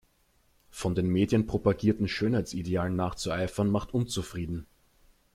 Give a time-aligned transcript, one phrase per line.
[0.71, 4.65] Von den Medien propagierten Schönheitsidealen nachzueifern macht unzufrieden.